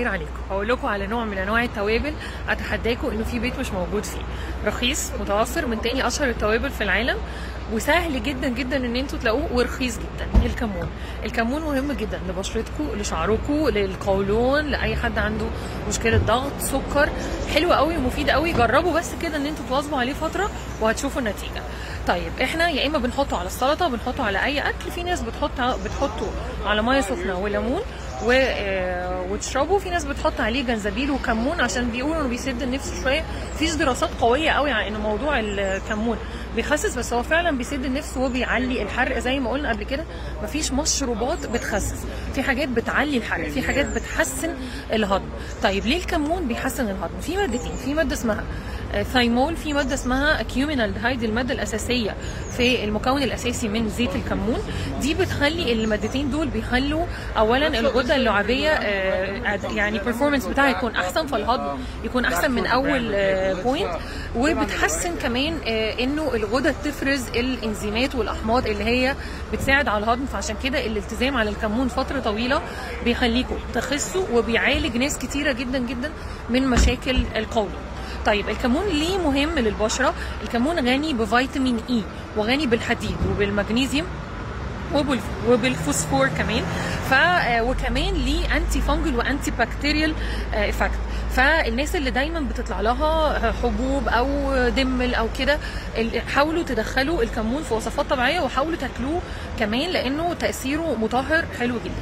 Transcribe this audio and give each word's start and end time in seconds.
خير 0.00 0.08
عليكم. 0.08 0.30
هقول 0.50 0.68
لكم 0.68 0.86
على 0.86 1.06
نوع 1.06 1.24
من 1.24 1.38
أنواع 1.38 1.64
التوابل 1.64 2.14
أتحداكم 2.48 3.10
إنه 3.10 3.24
في 3.24 3.38
بيت 3.38 3.58
مش 3.58 3.70
موجود 3.70 4.04
فيه. 4.04 4.22
رخيص 4.66 5.10
متوفر 5.20 5.66
من 5.66 5.80
تاني 5.80 6.06
أشهر 6.06 6.28
التوابل 6.28 6.70
في 6.70 6.84
العالم. 6.84 7.16
وسهل 7.72 8.22
جدا 8.22 8.48
جدا 8.48 8.76
إن 8.76 8.96
أنتوا 8.96 9.18
تلاقوه 9.18 9.48
ورخيص 9.52 9.98
جدا. 9.98 10.46
الكمون. 10.46 10.88
الكمون 11.24 11.62
مهم 11.62 11.92
جدا 11.92 12.20
لبشرتكم 12.28 12.88
لشعركم 12.94 13.68
للقولون 13.68 14.64
لأي 14.64 14.96
حد 14.96 15.18
عنده 15.18 15.46
مشكلة 15.88 16.18
ضغط 16.18 16.52
سكر. 16.60 17.10
حلو 17.54 17.72
قوي 17.72 17.96
ومفيد 17.96 18.30
قوي. 18.30 18.52
جربوا 18.52 18.98
بس 18.98 19.10
كده 19.22 19.36
إن 19.36 19.46
أنتوا 19.46 19.64
تواظبوا 19.68 19.98
عليه 19.98 20.12
فترة 20.12 20.50
وهتشوفوا 20.80 21.20
النتيجة. 21.20 21.62
طيب 22.08 22.32
إحنا 22.42 22.68
يا 22.68 22.86
إما 22.86 22.98
بنحطه 22.98 23.38
على 23.38 23.46
السلطة 23.46 23.88
بنحطه 23.88 24.24
على 24.24 24.44
أي 24.44 24.60
أكل. 24.60 24.90
في 24.94 25.02
ناس 25.02 25.22
بتحط 25.22 25.60
بتحطه 25.84 26.30
على 26.66 26.82
مية 26.82 27.00
سخنة 27.00 27.38
وليمون. 27.38 27.80
و... 28.26 28.30
آه، 28.32 29.22
وتشربه 29.30 29.78
في 29.78 29.90
ناس 29.90 30.04
بتحط 30.04 30.40
عليه 30.40 30.62
جنزبيل 30.62 31.10
وكمون 31.10 31.60
عشان 31.60 31.90
بيقولوا 31.90 32.20
إنه 32.20 32.28
بيسد 32.28 32.62
النفس 32.62 33.02
شوية. 33.02 33.24
فيش 33.58 33.74
دراسات 33.74 34.10
قوية 34.20 34.50
قوي 34.50 34.70
على 34.70 34.88
ان 34.88 35.00
موضوع 35.00 35.40
الكمون 35.40 36.18
بيخسس 36.56 36.98
بس 36.98 37.12
هو 37.12 37.22
فعلا 37.22 37.58
بيسد 37.58 37.84
النفس 37.84 38.16
وبيعلي 38.16 38.82
الحرق 38.82 39.18
زي 39.18 39.40
ما 39.40 39.50
قلنا 39.50 39.72
قبل 39.72 39.84
كده. 39.84 40.04
مفيش 40.42 40.72
مشروبات 40.72 41.46
بتخسس. 41.46 42.04
في 42.34 42.42
حاجات 42.42 42.68
بتعلي 42.68 43.16
الحرق 43.16 43.48
في 43.48 43.62
حاجات 43.62 43.86
بتحسن 43.86 44.54
الهضم. 44.92 45.28
طيب 45.62 45.86
ليه 45.86 45.96
الكمون 45.98 46.48
بيحسن 46.48 46.84
الهضم؟ 46.84 47.20
في 47.22 47.36
مادتين 47.36 47.72
في 47.84 47.94
مادة 47.94 48.14
اسمها 48.14 48.44
آه، 48.94 49.02
thymol 49.02 49.56
في 49.56 49.72
مادة 49.72 49.94
اسمها 49.94 50.40
cuminaldehyde 50.40 51.22
المادة 51.22 51.54
الأساسية 51.54 52.14
في 52.56 52.84
المكون 52.84 53.22
الأساسي 53.22 53.68
من 53.68 53.88
زيت 53.88 54.14
الكمون. 54.16 54.58
دي 55.00 55.14
بتخلي 55.14 55.72
المادتين 55.72 56.30
دول 56.30 56.48
بيخلوا 56.48 57.06
اولا 57.38 57.66
الغدة 57.80 58.16
اللعابية 58.16 58.70
آه، 58.70 59.72
يعني 59.74 60.00
performance 60.00 60.48
بتاعها 60.48 60.68
يكون 60.70 60.96
أحسن 60.96 61.26
فالهضم 61.26 61.78
يكون 62.04 62.24
أحسن 62.24 62.50
من 62.50 62.66
أول 62.66 63.12
بوينت 63.62 63.98
وبتحسن 64.36 65.14
كمان 65.22 65.58
آه، 65.66 66.00
إنه 66.00 66.34
الغدد 66.34 66.74
تفرز 66.84 67.28
الإنزيمات 67.28 68.14
والأحماض 68.14 68.66
اللي 68.66 68.84
هي 68.84 69.14
بتساعد 69.52 69.88
على 69.88 70.04
الهضم. 70.04 70.26
فعشان 70.26 70.56
كده 70.64 70.86
الالتزام 70.86 71.36
على 71.36 71.50
الكمون 71.50 71.88
فترة 71.88 72.19
طويلة 72.20 72.60
بيخليكم 73.04 73.56
تخسوا 73.74 74.24
وبيعالج 74.32 74.96
ناس 74.96 75.18
كتيرة 75.18 75.52
جدا 75.52 75.78
جدا 75.78 76.10
من 76.50 76.66
مشاكل 76.68 77.22
القولون 77.36 77.74
طيب 78.26 78.48
الكمون 78.48 78.86
ليه 78.86 79.18
مهم 79.18 79.58
للبشرة؟ 79.58 80.14
الكمون 80.42 80.76
غني 80.88 81.14
بفيتامين 81.14 81.80
E 81.90 82.02
وغني 82.36 82.66
بالحديد 82.66 83.16
وبالمغنيسيوم 83.30 84.06
وبالف- 84.94 85.48
وبالفوسفور 85.48 86.28
كمان. 86.28 86.62
ف 87.10 87.12
آه، 87.14 87.62
وكمان 87.62 88.14
ليه 88.14 88.56
antifungal 88.56 89.16
و 89.16 89.50
antibacterial 89.50 90.14
effect 90.54 90.98
فالناس 91.36 91.96
اللي 91.96 92.10
دايما 92.10 92.40
بتطلع 92.40 92.80
لها 92.80 93.52
حبوب 93.62 94.08
أو 94.08 94.54
دمل 94.68 95.14
أو 95.14 95.28
كده 95.38 95.58
حاولوا 96.34 96.62
تدخلوا 96.62 97.22
الكمون 97.22 97.62
في 97.62 97.74
وصفات 97.74 98.06
طبيعية 98.06 98.40
وحاولوا 98.40 98.76
تاكلوه 98.78 99.20
كمان 99.58 99.90
لأنه 99.90 100.34
تأثيره 100.34 100.94
مطهر 100.94 101.44
حلو 101.58 101.74
جدا. 101.84 101.94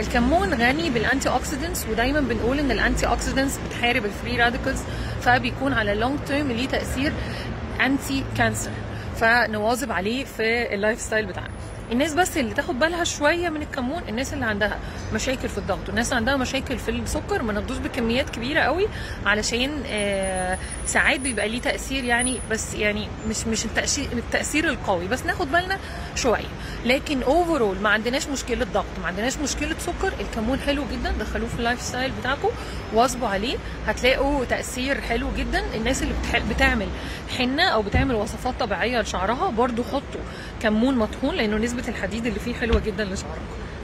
الكمون 0.00 0.54
غني 0.54 0.90
بال 0.90 1.28
antioxidants 1.28 1.86
ودايما 1.90 2.20
بنقول 2.20 2.58
إن 2.58 2.70
ال 2.70 3.06
antioxidants 3.06 3.58
بتحارب 3.68 4.04
ال 4.04 4.10
free 4.10 4.36
radicals 4.36 4.82
فبيكون 5.22 5.72
على 5.72 5.92
ال 5.92 5.97
long 5.97 6.18
term 6.26 6.52
ليه 6.52 6.68
تأثير 6.68 7.12
anti-cancer 7.80 8.70
فنواظب 9.16 9.92
عليه 9.92 10.24
في 10.24 10.74
ال 10.74 11.00
lifestyle 11.00 11.26
بتاعنا. 11.26 11.53
الناس 11.92 12.14
بس 12.14 12.38
اللي 12.38 12.54
تاخد 12.54 12.78
بالها 12.78 13.04
شوية 13.04 13.48
من 13.48 13.62
الكمون 13.62 14.02
الناس 14.08 14.32
اللي 14.34 14.44
عندها 14.44 14.78
مشاكل 15.14 15.48
في 15.48 15.58
الضغط. 15.58 15.88
والناس 15.88 16.06
اللي 16.06 16.16
عندها 16.16 16.36
مشاكل 16.36 16.78
في 16.78 16.90
السكر 16.90 17.42
ما 17.42 17.52
ناخدوش 17.52 17.78
بكميات 17.78 18.30
كبيرة 18.30 18.60
قوي 18.60 18.88
علشان 19.26 19.82
آه 19.86 20.58
ساعات 20.86 21.20
بيبقى 21.20 21.48
ليه 21.48 21.60
تأثير 21.60 22.04
يعني 22.04 22.40
بس 22.50 22.74
يعني 22.74 23.08
مش 23.28 23.46
مش 23.46 23.64
التأثير 24.12 24.68
القوي. 24.68 25.08
بس 25.08 25.26
ناخد 25.26 25.52
بالنا 25.52 25.78
شوية. 26.16 26.48
لكن 26.84 27.22
overall 27.22 27.78
ما 27.78 27.88
عندناش 27.88 28.28
مشكلة 28.28 28.66
ضغط 28.74 28.84
ما 29.00 29.06
عندناش 29.06 29.38
مشكلة 29.38 29.76
سكر. 29.78 30.12
الكمون 30.20 30.58
حلو 30.60 30.84
جدا 30.92 31.10
دخلوه 31.20 31.48
في 31.48 31.54
ال 31.58 31.82
lifestyle 31.82 32.12
بتاعكم 32.20 32.48
واظبوا 32.94 33.28
عليه. 33.28 33.56
هتلاقوا 33.86 34.44
تأثير 34.44 35.00
حلو 35.00 35.28
جدا. 35.38 35.62
الناس 35.74 36.02
اللي. 36.02 36.14
بتعمل 36.50 36.86
حنة 37.38 37.62
أو 37.62 37.82
بتعمل 37.82 38.14
وصفات 38.14 38.54
طبيعية 38.60 39.00
لشعرها 39.00 39.50
برضو 39.50 39.82
حطوا 39.84 40.20
كمون 40.62 40.96
مطحون 40.98 41.34
لأنه 41.34 41.56
نسبة 41.56 41.73
الحديد 41.88 42.26
اللي 42.26 42.40
فيه 42.40 42.54
حلوة 42.54 42.80
جدا 42.80 43.04
لشعركم. 43.04 43.40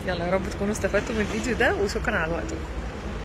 يلا 0.06 0.26
يا 0.26 0.30
رب 0.30 0.42
تكونوا 0.50 0.72
استفدتوا 0.72 1.14
من 1.14 1.20
الفيديو 1.20 1.56
ده 1.56 1.74
وشكرا 1.74 2.16
على 2.16 2.32
وقتكم. 2.32 2.56